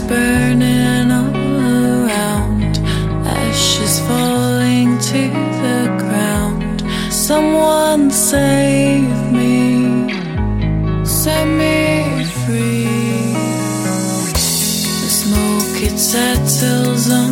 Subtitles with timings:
[0.00, 2.78] burning all around,
[3.26, 5.22] ashes falling to
[5.62, 6.82] the ground.
[7.12, 10.12] Someone save me,
[11.04, 13.32] set me free.
[15.02, 17.27] The smoke it settles on.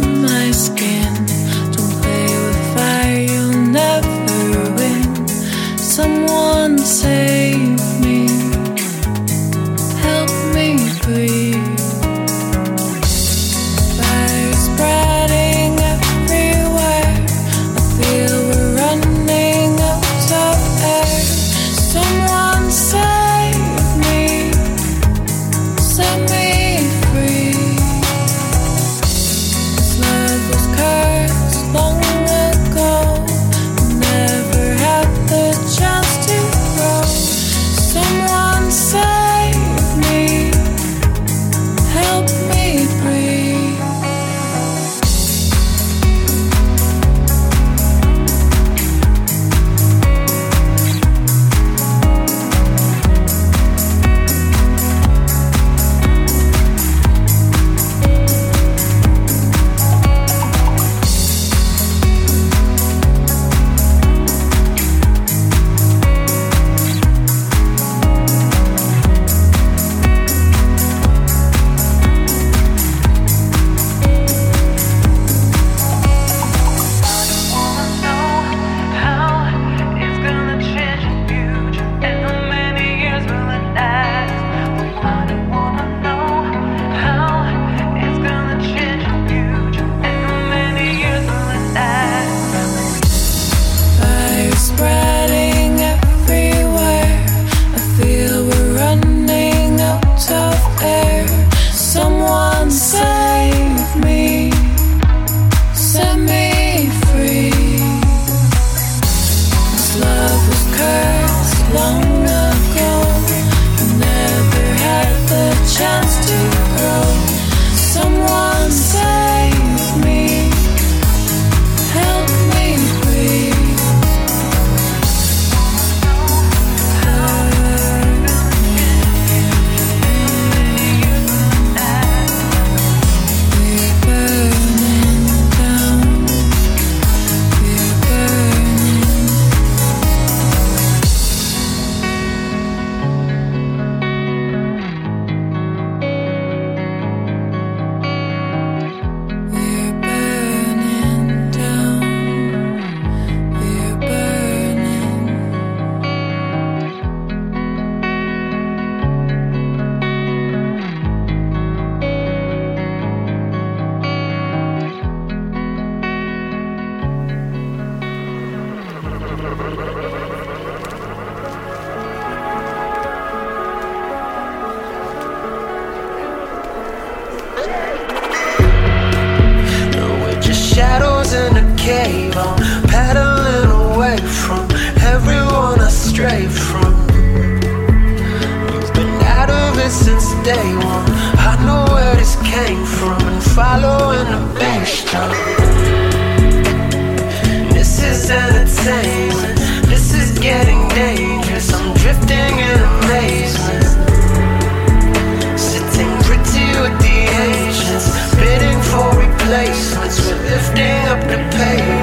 [209.46, 212.02] place since we're lifting up the pain.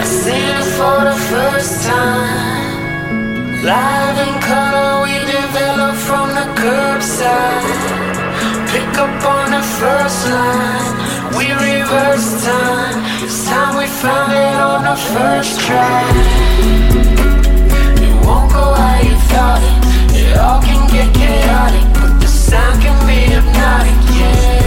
[0.00, 3.62] I seen it for the first time.
[3.70, 7.80] Live in color, we develop from the curbside.
[8.72, 10.90] Pick up on the first line.
[11.36, 12.96] We reverse time.
[13.24, 16.00] It's time we found it on the first try.
[18.06, 19.76] It won't go how you thought it.
[20.22, 23.98] It all can get chaotic, but the sound can be hypnotic.
[24.16, 24.59] Yeah.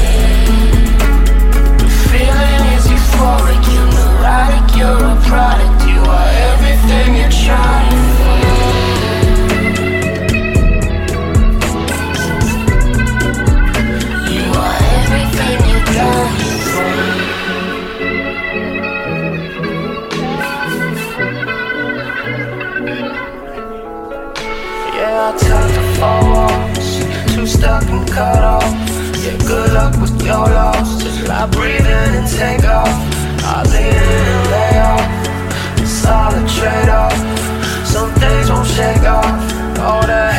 [27.64, 28.74] stuck and cut off.
[29.24, 31.02] Yeah, good luck with your loss.
[31.02, 32.94] Just like breathing and take off.
[33.52, 35.08] I lean in and lay off.
[35.82, 37.18] It's all a trade off.
[37.94, 39.36] Some things won't shake off.
[39.80, 40.33] All that.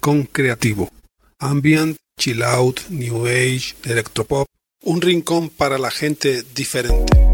[0.00, 0.88] rincón creativo.
[1.38, 4.46] Ambient, chill out, new age, electropop.
[4.82, 7.29] Un rincón para la gente diferente.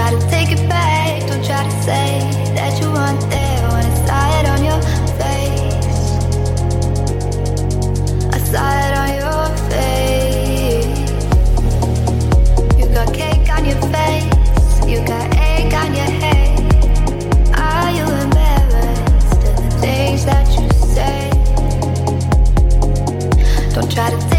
[0.00, 1.26] try to take it back.
[1.28, 4.80] Don't try to say that you weren't there when I saw it on your
[5.20, 6.00] face.
[8.32, 11.10] I saw it on your face.
[12.78, 14.70] You got cake on your face.
[14.88, 16.58] You got egg on your head.
[17.58, 21.20] Are you embarrassed of the things that you say?
[23.74, 24.29] Don't try to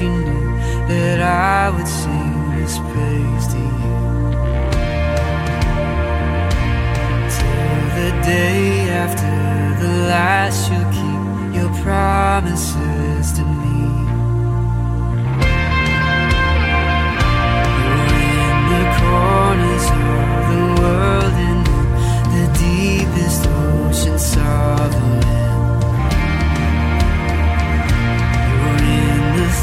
[0.00, 0.56] you knew
[0.88, 3.96] that I would sing this praise to you.
[7.36, 9.36] Till the day after
[9.82, 11.22] the last you'll keep
[11.58, 13.80] your promises to me.
[17.80, 18.10] You're
[18.40, 21.58] in the corners of the world in
[22.34, 25.29] the deepest ocean sovereign.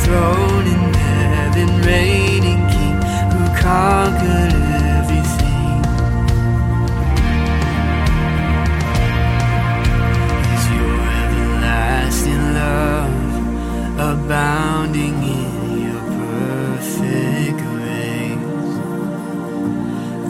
[0.08, 2.96] Throne in heaven, reigning King
[3.32, 4.54] who conquered
[4.96, 5.80] everything.
[10.54, 13.15] Is your everlasting love
[14.12, 15.52] abounding in
[15.88, 18.76] your perfect grace?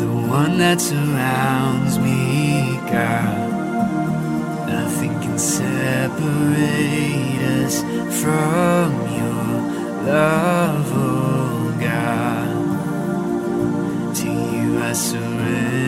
[0.01, 3.45] The one that surrounds me, God.
[4.67, 6.09] Nothing can separate
[7.61, 7.75] us
[8.23, 9.06] from
[10.07, 12.49] love, oh God.
[14.15, 15.86] To you I surrender.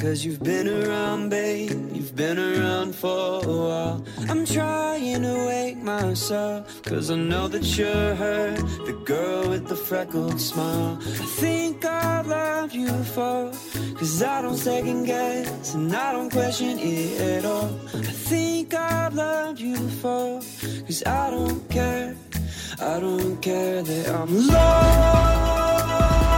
[0.00, 4.04] Cause you've been around, babe, you've been around for a while.
[4.30, 9.76] I'm trying to wake myself, cause I know that you're her, the girl with the
[9.76, 10.98] freckled smile.
[11.02, 13.52] I think I've loved you before,
[13.98, 17.70] cause I don't second guess, and I don't question it at all.
[17.92, 20.40] I think I've loved you before,
[20.86, 22.16] cause I don't care,
[22.80, 26.29] I don't care that I'm lost.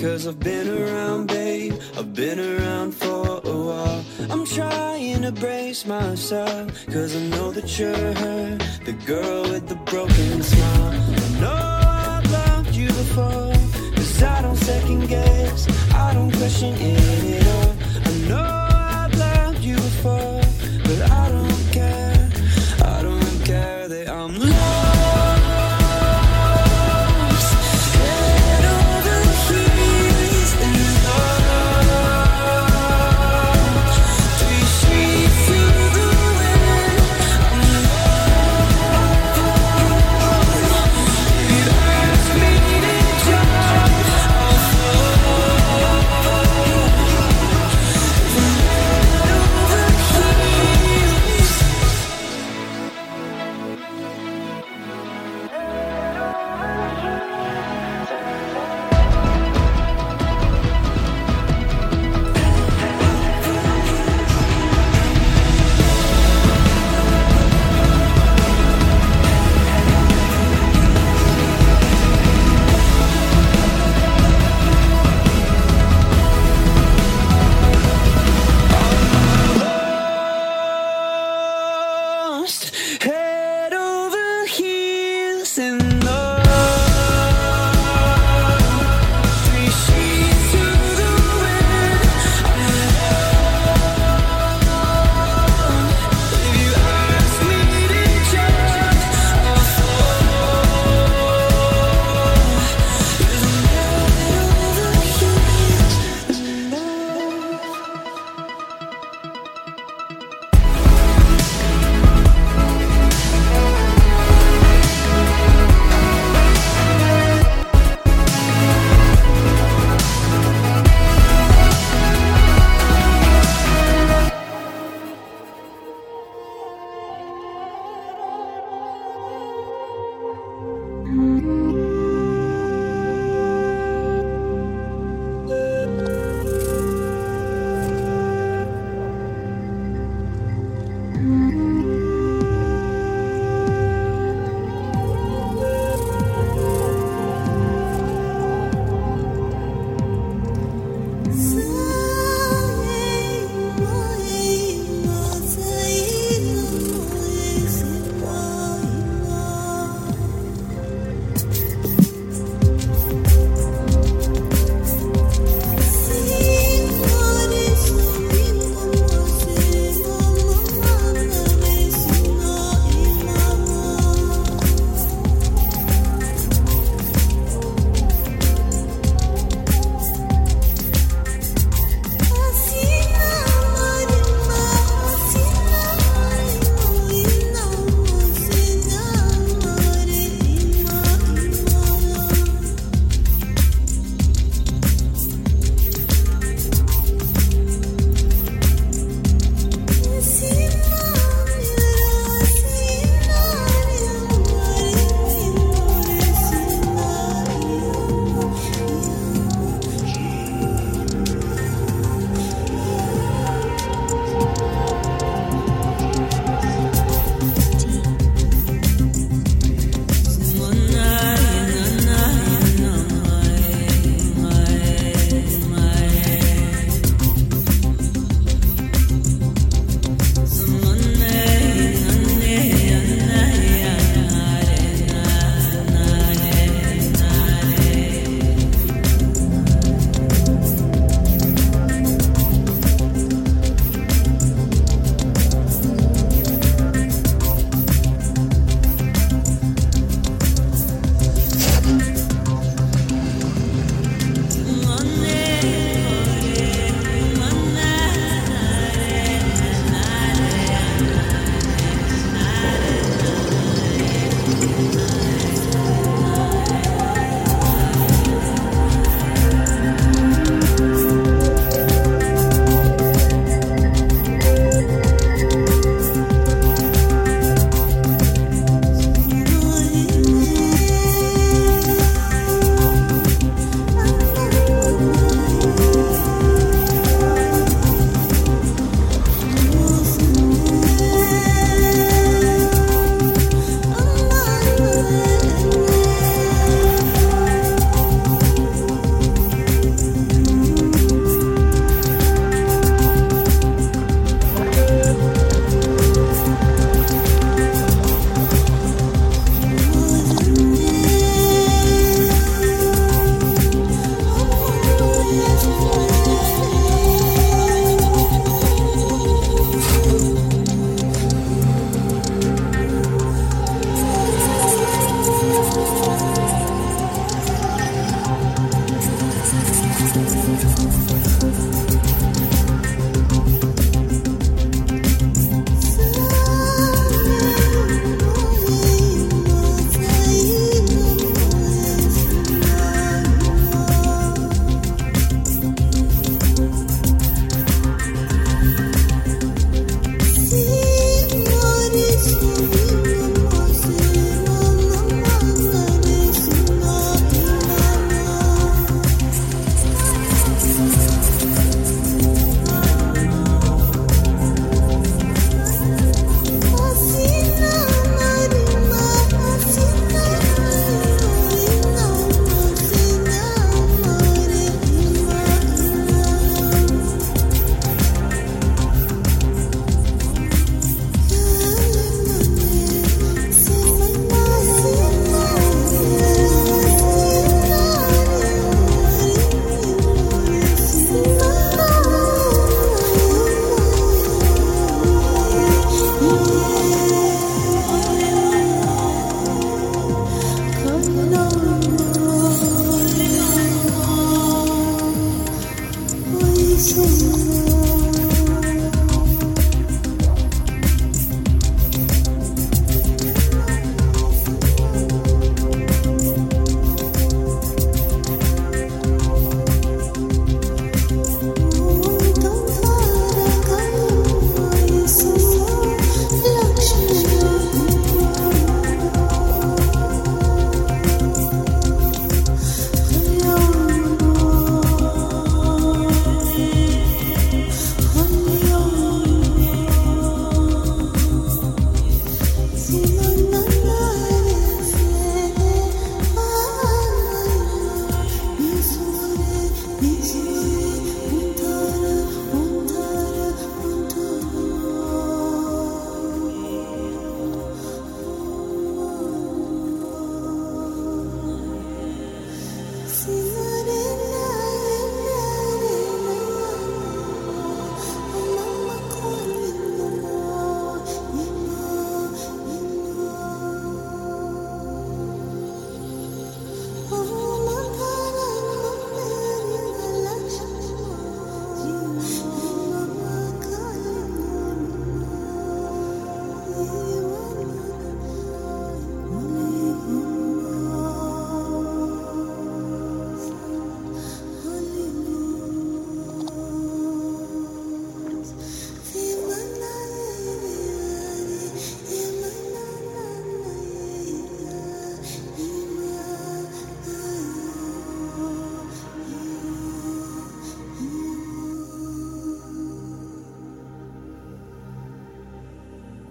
[0.00, 1.74] Cause I've been around, babe.
[1.98, 4.02] I've been around for a while.
[4.30, 9.74] I'm trying to brace myself, 'cause I know that you're her The girl with the
[9.90, 11.60] broken smile I know
[12.16, 13.52] I've loved you before
[13.94, 17.69] Cause I don't second guess I don't question it at all